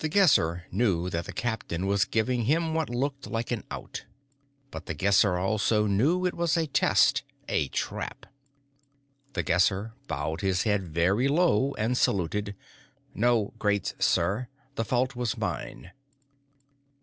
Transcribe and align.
The 0.00 0.10
Guesser 0.10 0.64
knew 0.70 1.08
that 1.08 1.24
the 1.24 1.32
captain 1.32 1.86
was 1.86 2.04
giving 2.04 2.44
him 2.44 2.74
what 2.74 2.90
looked 2.90 3.26
like 3.26 3.50
an 3.50 3.64
out 3.70 4.04
but 4.70 4.84
The 4.84 4.92
Guesser 4.92 5.38
also 5.38 5.86
knew 5.86 6.26
it 6.26 6.34
was 6.34 6.54
a 6.58 6.66
test, 6.66 7.22
a 7.48 7.68
trap. 7.68 8.26
The 9.32 9.42
Guesser 9.42 9.94
bowed 10.06 10.42
his 10.42 10.64
head 10.64 10.82
very 10.82 11.28
low 11.28 11.72
and 11.78 11.96
saluted. 11.96 12.54
"No, 13.14 13.54
great 13.58 13.94
sir; 13.98 14.48
the 14.74 14.84
fault 14.84 15.16
was 15.16 15.38
mine." 15.38 15.92